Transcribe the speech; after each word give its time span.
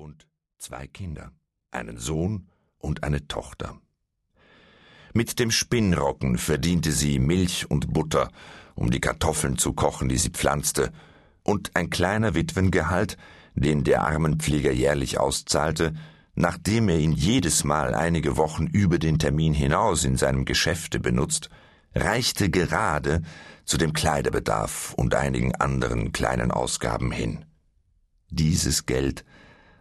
und 0.00 0.26
zwei 0.58 0.86
Kinder, 0.86 1.30
einen 1.70 1.98
Sohn 1.98 2.48
und 2.78 3.04
eine 3.04 3.28
Tochter. 3.28 3.78
Mit 5.12 5.38
dem 5.38 5.50
Spinnrocken 5.50 6.38
verdiente 6.38 6.92
sie 6.92 7.18
Milch 7.18 7.70
und 7.70 7.92
Butter, 7.92 8.30
um 8.74 8.90
die 8.90 9.00
Kartoffeln 9.00 9.58
zu 9.58 9.72
kochen, 9.74 10.08
die 10.08 10.16
sie 10.16 10.30
pflanzte, 10.30 10.92
und 11.42 11.74
ein 11.74 11.90
kleiner 11.90 12.34
Witwengehalt, 12.34 13.16
den 13.54 13.84
der 13.84 14.02
Armenpfleger 14.04 14.72
jährlich 14.72 15.18
auszahlte, 15.18 15.94
nachdem 16.34 16.88
er 16.88 16.98
ihn 16.98 17.12
jedes 17.12 17.64
Mal 17.64 17.94
einige 17.94 18.36
Wochen 18.36 18.66
über 18.66 18.98
den 18.98 19.18
Termin 19.18 19.52
hinaus 19.52 20.04
in 20.04 20.16
seinem 20.16 20.44
Geschäfte 20.44 21.00
benutzt, 21.00 21.50
reichte 21.94 22.48
gerade 22.50 23.22
zu 23.64 23.76
dem 23.76 23.92
Kleiderbedarf 23.92 24.94
und 24.94 25.14
einigen 25.14 25.54
anderen 25.56 26.12
kleinen 26.12 26.52
Ausgaben 26.52 27.10
hin. 27.10 27.44
Dieses 28.30 28.86
Geld 28.86 29.24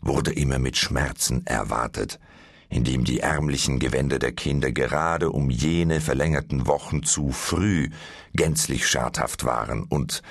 wurde 0.00 0.32
immer 0.32 0.58
mit 0.58 0.76
Schmerzen 0.76 1.46
erwartet, 1.46 2.18
indem 2.68 3.04
die 3.04 3.20
ärmlichen 3.20 3.78
Gewänder 3.78 4.18
der 4.18 4.32
Kinder 4.32 4.72
gerade 4.72 5.30
um 5.30 5.50
jene 5.50 6.00
verlängerten 6.00 6.66
Wochen 6.66 7.02
zu 7.02 7.30
früh 7.30 7.90
gänzlich 8.34 8.86
schadhaft 8.86 9.44
waren 9.44 9.84
und 9.84 10.22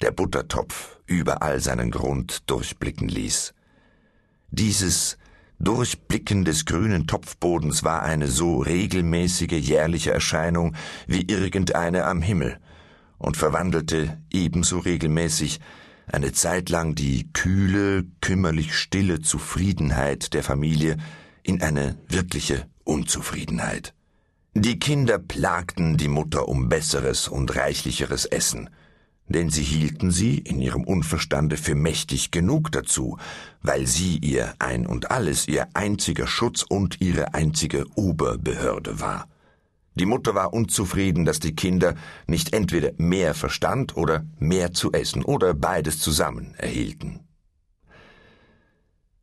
der 0.00 0.10
Buttertopf 0.10 0.98
überall 1.06 1.60
seinen 1.60 1.90
Grund 1.90 2.50
durchblicken 2.50 3.08
ließ. 3.08 3.54
Dieses 4.50 5.18
Durchblicken 5.60 6.44
des 6.44 6.64
grünen 6.64 7.06
Topfbodens 7.06 7.84
war 7.84 8.02
eine 8.02 8.26
so 8.26 8.58
regelmäßige 8.58 9.52
jährliche 9.52 10.12
Erscheinung 10.12 10.74
wie 11.06 11.22
irgendeine 11.22 12.04
am 12.06 12.22
Himmel 12.22 12.58
und 13.18 13.36
verwandelte 13.36 14.20
ebenso 14.30 14.78
regelmäßig 14.78 15.60
eine 16.06 16.32
Zeit 16.32 16.68
lang 16.68 16.94
die 16.94 17.32
kühle, 17.32 18.04
kümmerlich 18.20 18.74
stille 18.74 19.20
Zufriedenheit 19.20 20.34
der 20.34 20.42
Familie 20.42 20.96
in 21.42 21.62
eine 21.62 21.96
wirkliche 22.08 22.66
Unzufriedenheit. 22.84 23.94
Die 24.54 24.78
Kinder 24.78 25.18
plagten 25.18 25.96
die 25.96 26.08
Mutter 26.08 26.48
um 26.48 26.68
besseres 26.68 27.28
und 27.28 27.56
reichlicheres 27.56 28.24
Essen, 28.24 28.70
denn 29.26 29.50
sie 29.50 29.62
hielten 29.62 30.10
sie 30.10 30.38
in 30.38 30.60
ihrem 30.60 30.84
Unverstande 30.84 31.56
für 31.56 31.74
mächtig 31.74 32.30
genug 32.30 32.70
dazu, 32.70 33.18
weil 33.62 33.86
sie 33.86 34.18
ihr 34.18 34.54
ein 34.58 34.86
und 34.86 35.10
alles, 35.10 35.48
ihr 35.48 35.68
einziger 35.74 36.26
Schutz 36.26 36.62
und 36.62 37.00
ihre 37.00 37.34
einzige 37.34 37.86
Oberbehörde 37.96 39.00
war. 39.00 39.26
Die 39.94 40.06
Mutter 40.06 40.34
war 40.34 40.52
unzufrieden, 40.52 41.24
dass 41.24 41.38
die 41.38 41.54
Kinder 41.54 41.94
nicht 42.26 42.52
entweder 42.52 42.90
mehr 42.96 43.34
Verstand 43.34 43.96
oder 43.96 44.24
mehr 44.38 44.72
zu 44.72 44.92
essen 44.92 45.24
oder 45.24 45.54
beides 45.54 46.00
zusammen 46.00 46.54
erhielten. 46.56 47.20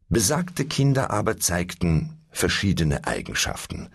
Besagte 0.08 0.66
Kinder 0.66 1.12
aber 1.12 1.38
zeigten 1.38 2.22
verschiedene 2.32 3.06
Eigenschaften. 3.06 3.90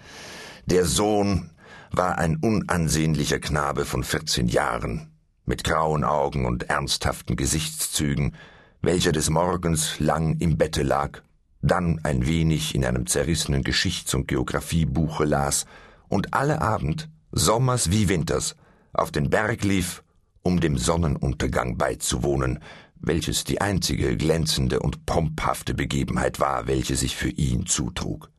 Der 0.66 0.84
Sohn 0.84 1.50
war 1.90 2.18
ein 2.18 2.36
unansehnlicher 2.36 3.38
Knabe 3.38 3.84
von 3.84 4.04
vierzehn 4.04 4.48
Jahren, 4.48 5.12
mit 5.44 5.64
grauen 5.64 6.04
Augen 6.04 6.44
und 6.44 6.64
ernsthaften 6.64 7.36
Gesichtszügen, 7.36 8.34
welcher 8.82 9.12
des 9.12 9.30
Morgens 9.30 9.98
lang 9.98 10.38
im 10.38 10.58
Bette 10.58 10.82
lag, 10.82 11.22
dann 11.62 12.00
ein 12.02 12.26
wenig 12.26 12.74
in 12.74 12.84
einem 12.84 13.06
zerrissenen 13.06 13.62
Geschichts- 13.62 14.14
und 14.14 14.28
Geographiebuche 14.28 15.24
las 15.24 15.66
und 16.08 16.34
alle 16.34 16.62
Abend, 16.62 17.08
sommers 17.32 17.90
wie 17.90 18.08
winters, 18.08 18.56
auf 18.92 19.10
den 19.10 19.30
Berg 19.30 19.64
lief, 19.64 20.02
um 20.42 20.60
dem 20.60 20.78
Sonnenuntergang 20.78 21.76
beizuwohnen, 21.76 22.60
welches 23.00 23.44
die 23.44 23.60
einzige 23.60 24.16
glänzende 24.16 24.80
und 24.80 25.06
pomphafte 25.06 25.74
Begebenheit 25.74 26.40
war, 26.40 26.66
welche 26.66 26.96
sich 26.96 27.16
für 27.16 27.30
ihn 27.30 27.66
zutrug. 27.66 28.30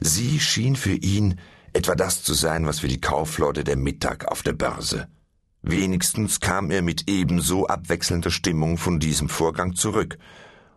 Sie 0.00 0.40
schien 0.40 0.76
für 0.76 0.94
ihn 0.94 1.40
etwa 1.72 1.94
das 1.94 2.22
zu 2.22 2.34
sein, 2.34 2.66
was 2.66 2.80
für 2.80 2.88
die 2.88 3.00
Kaufleute 3.00 3.64
der 3.64 3.76
Mittag 3.76 4.26
auf 4.26 4.42
der 4.42 4.52
Börse. 4.52 5.08
Wenigstens 5.62 6.40
kam 6.40 6.70
er 6.70 6.82
mit 6.82 7.10
ebenso 7.10 7.66
abwechselnder 7.66 8.30
Stimmung 8.30 8.78
von 8.78 9.00
diesem 9.00 9.28
Vorgang 9.28 9.74
zurück, 9.74 10.18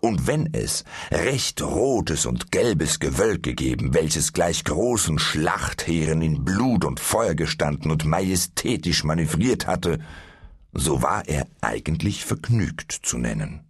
und 0.01 0.27
wenn 0.27 0.53
es 0.53 0.83
recht 1.11 1.61
rotes 1.61 2.25
und 2.25 2.51
gelbes 2.51 2.99
Gewölk 2.99 3.43
gegeben, 3.43 3.93
welches 3.93 4.33
gleich 4.33 4.63
großen 4.63 5.19
Schlachtheeren 5.19 6.21
in 6.21 6.43
Blut 6.43 6.83
und 6.83 6.99
Feuer 6.99 7.35
gestanden 7.35 7.91
und 7.91 8.05
majestätisch 8.05 9.03
manövriert 9.03 9.67
hatte, 9.67 9.99
so 10.73 11.01
war 11.01 11.27
er 11.27 11.47
eigentlich 11.61 12.25
vergnügt 12.25 12.91
zu 12.91 13.17
nennen. 13.17 13.61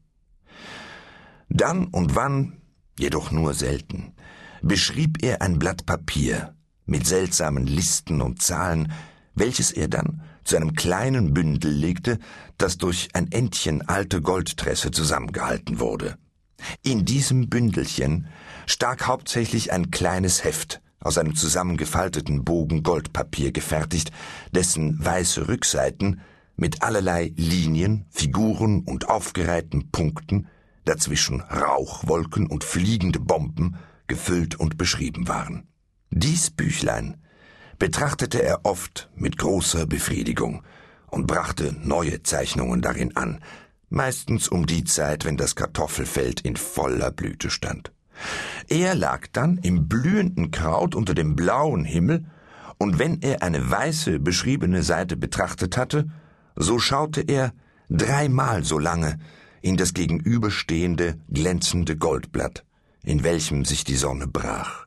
Dann 1.49 1.87
und 1.87 2.15
wann, 2.15 2.61
jedoch 2.97 3.31
nur 3.31 3.53
selten, 3.53 4.13
beschrieb 4.61 5.21
er 5.21 5.41
ein 5.41 5.59
Blatt 5.59 5.85
Papier 5.85 6.55
mit 6.85 7.05
seltsamen 7.05 7.67
Listen 7.67 8.21
und 8.21 8.41
Zahlen, 8.41 8.91
welches 9.35 9.71
er 9.71 9.87
dann 9.87 10.21
zu 10.43 10.55
einem 10.55 10.73
kleinen 10.73 11.33
Bündel 11.33 11.71
legte, 11.71 12.19
das 12.57 12.77
durch 12.77 13.09
ein 13.13 13.31
Endchen 13.31 13.87
alte 13.87 14.21
Goldtresse 14.21 14.91
zusammengehalten 14.91 15.79
wurde. 15.79 16.17
In 16.83 17.05
diesem 17.05 17.49
Bündelchen 17.49 18.27
stak 18.67 19.07
hauptsächlich 19.07 19.71
ein 19.71 19.91
kleines 19.91 20.43
Heft 20.43 20.81
aus 20.99 21.17
einem 21.17 21.35
zusammengefalteten 21.35 22.43
Bogen 22.43 22.83
Goldpapier 22.83 23.51
gefertigt, 23.51 24.11
dessen 24.51 25.03
weiße 25.03 25.47
Rückseiten 25.47 26.21
mit 26.55 26.83
allerlei 26.83 27.33
Linien, 27.35 28.05
Figuren 28.11 28.81
und 28.81 29.09
aufgereihten 29.09 29.89
Punkten, 29.91 30.47
dazwischen 30.85 31.41
Rauchwolken 31.41 32.47
und 32.47 32.63
fliegende 32.63 33.19
Bomben, 33.19 33.77
gefüllt 34.05 34.59
und 34.59 34.77
beschrieben 34.77 35.27
waren. 35.27 35.67
Dies 36.11 36.51
Büchlein 36.51 37.17
betrachtete 37.81 38.43
er 38.43 38.63
oft 38.63 39.09
mit 39.15 39.39
großer 39.39 39.87
Befriedigung 39.87 40.61
und 41.07 41.25
brachte 41.25 41.75
neue 41.81 42.21
Zeichnungen 42.21 42.83
darin 42.83 43.17
an, 43.17 43.39
meistens 43.89 44.47
um 44.47 44.67
die 44.67 44.83
Zeit, 44.83 45.25
wenn 45.25 45.35
das 45.35 45.55
Kartoffelfeld 45.55 46.41
in 46.41 46.57
voller 46.57 47.09
Blüte 47.09 47.49
stand. 47.49 47.91
Er 48.67 48.93
lag 48.93 49.25
dann 49.33 49.57
im 49.57 49.87
blühenden 49.87 50.51
Kraut 50.51 50.93
unter 50.93 51.15
dem 51.15 51.35
blauen 51.35 51.83
Himmel, 51.83 52.25
und 52.77 52.99
wenn 52.99 53.19
er 53.23 53.41
eine 53.41 53.71
weiße 53.71 54.19
beschriebene 54.19 54.83
Seite 54.83 55.17
betrachtet 55.17 55.75
hatte, 55.75 56.07
so 56.55 56.77
schaute 56.77 57.21
er 57.21 57.51
dreimal 57.89 58.63
so 58.63 58.77
lange 58.77 59.17
in 59.63 59.75
das 59.75 59.95
gegenüberstehende 59.95 61.17
glänzende 61.31 61.97
Goldblatt, 61.97 62.63
in 63.03 63.23
welchem 63.23 63.65
sich 63.65 63.83
die 63.83 63.95
Sonne 63.95 64.27
brach. 64.27 64.85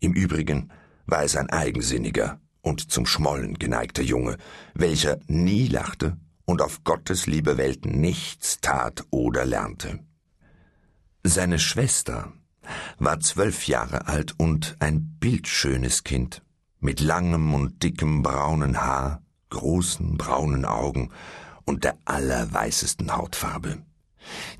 Im 0.00 0.14
Übrigen 0.14 0.70
war 1.06 1.22
es 1.24 1.36
ein 1.36 1.50
eigensinniger 1.50 2.40
und 2.60 2.90
zum 2.90 3.06
Schmollen 3.06 3.58
geneigter 3.58 4.02
Junge, 4.02 4.36
welcher 4.74 5.18
nie 5.26 5.68
lachte 5.68 6.16
und 6.44 6.62
auf 6.62 6.84
Gottes 6.84 7.26
liebe 7.26 7.56
Welt 7.56 7.84
nichts 7.86 8.60
tat 8.60 9.04
oder 9.10 9.44
lernte. 9.44 10.00
Seine 11.24 11.58
Schwester 11.58 12.32
war 12.98 13.20
zwölf 13.20 13.66
Jahre 13.66 14.06
alt 14.06 14.34
und 14.38 14.76
ein 14.80 15.16
bildschönes 15.18 16.04
Kind, 16.04 16.42
mit 16.80 17.00
langem 17.00 17.54
und 17.54 17.82
dickem 17.82 18.22
braunen 18.22 18.80
Haar, 18.80 19.22
großen 19.50 20.16
braunen 20.16 20.64
Augen 20.64 21.10
und 21.64 21.84
der 21.84 21.96
allerweißesten 22.04 23.16
Hautfarbe. 23.16 23.82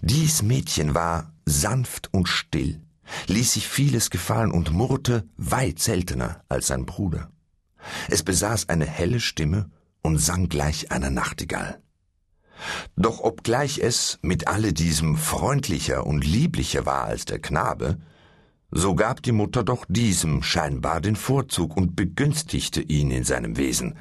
Dies 0.01 0.43
Mädchen 0.43 0.95
war 0.95 1.33
sanft 1.47 2.13
und 2.13 2.29
still, 2.29 2.81
ließ 3.27 3.53
sich 3.53 3.69
vieles 3.69 4.11
gefallen 4.11 4.51
und 4.51 4.73
murrte 4.73 5.29
weit 5.37 5.79
seltener 5.79 6.43
als 6.49 6.69
sein 6.69 6.87
Bruder. 6.87 7.31
Es 8.09 8.23
besaß 8.23 8.69
eine 8.69 8.87
helle 8.87 9.21
Stimme 9.21 9.71
und 10.03 10.19
sang 10.19 10.49
gleich 10.49 10.91
einer 10.91 11.11
Nachtigall. 11.11 11.81
Doch 12.97 13.21
obgleich 13.21 13.79
es 13.79 14.19
mit 14.23 14.47
alle 14.47 14.73
diesem 14.73 15.17
freundlicher 15.17 16.07
und 16.07 16.25
lieblicher 16.25 16.87
war 16.87 17.05
als 17.05 17.25
der 17.25 17.41
Knabe, 17.41 17.99
so 18.71 18.95
gab 18.95 19.23
die 19.23 19.33
Mutter 19.33 19.65
doch 19.65 19.85
diesem 19.89 20.43
scheinbar 20.43 21.01
den 21.01 21.17
Vorzug 21.17 21.77
und 21.77 21.95
begünstigte 21.95 22.81
ihn 22.81 23.11
in 23.11 23.25
seinem 23.25 23.59
Wesen, 23.59 23.97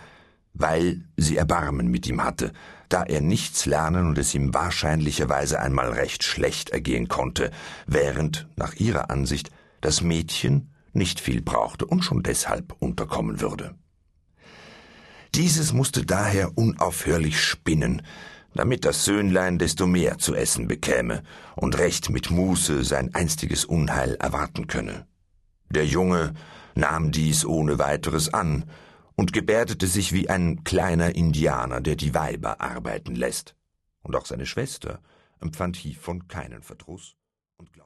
weil 0.54 1.06
sie 1.18 1.38
Erbarmen 1.38 1.88
mit 1.88 2.08
ihm 2.08 2.24
hatte, 2.24 2.52
da 2.90 3.04
er 3.04 3.22
nichts 3.22 3.66
lernen 3.66 4.08
und 4.08 4.18
es 4.18 4.36
ihm 4.36 4.54
wahrscheinlicherweise 4.54 5.60
einmal 5.60 5.92
recht 5.92 6.24
schlecht 6.24 6.72
ergehen 6.72 7.08
konnte, 7.08 7.52
während, 7.88 8.48
nach 8.56 8.74
ihrer 8.76 9.10
Ansicht, 9.10 9.50
das 9.80 10.02
Mädchen 10.02 10.74
nicht 10.94 11.20
viel 11.20 11.42
brauchte 11.42 11.86
und 11.86 12.04
schon 12.04 12.22
deshalb 12.24 12.76
unterkommen 12.80 13.40
würde. 13.40 13.76
Dieses 15.36 15.72
musste 15.72 16.06
daher 16.06 16.58
unaufhörlich 16.58 17.42
spinnen, 17.42 18.02
damit 18.54 18.84
das 18.84 19.06
Söhnlein 19.06 19.58
desto 19.58 19.88
mehr 19.88 20.18
zu 20.18 20.36
essen 20.36 20.68
bekäme 20.68 21.24
und 21.56 21.78
recht 21.78 22.10
mit 22.10 22.30
Muße 22.30 22.84
sein 22.84 23.16
einstiges 23.16 23.64
Unheil 23.64 24.16
erwarten 24.16 24.68
könne. 24.68 25.08
Der 25.70 25.86
Junge 25.86 26.34
nahm 26.76 27.12
dies 27.12 27.46
ohne 27.46 27.80
weiteres 27.80 28.34
an 28.34 28.66
und 29.16 29.34
gebärdete 29.34 29.88
sich 29.88 30.14
wie 30.14 30.30
ein 30.30 30.64
kleiner 30.64 31.16
Indianer, 31.16 31.82
der 31.82 31.96
die 31.96 32.14
Weiber 32.14 32.62
arbeiten 32.62 33.16
lässt. 33.16 33.56
Und 34.02 34.16
auch 34.16 34.26
seine 34.26 34.46
Schwester 34.46 35.02
empfand 35.40 35.76
hievon 35.76 36.28
keinen 36.28 36.64
Verdruss 36.64 37.16
und 37.58 37.74
glaubte 37.74 37.80